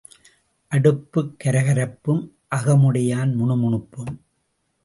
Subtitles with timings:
[0.71, 2.23] அடுப்புக் கரகரப்பும்
[2.55, 4.13] அகமுடையான் முணுமுணுப்பும்.